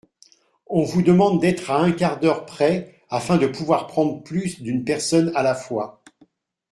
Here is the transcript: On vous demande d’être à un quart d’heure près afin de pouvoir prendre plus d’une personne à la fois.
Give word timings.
On 0.65 0.81
vous 0.81 1.03
demande 1.03 1.39
d’être 1.41 1.69
à 1.69 1.79
un 1.79 1.91
quart 1.91 2.19
d’heure 2.19 2.47
près 2.47 2.95
afin 3.11 3.37
de 3.37 3.45
pouvoir 3.45 3.85
prendre 3.85 4.23
plus 4.23 4.59
d’une 4.59 4.83
personne 4.83 5.31
à 5.35 5.43
la 5.43 5.53
fois. 5.53 6.01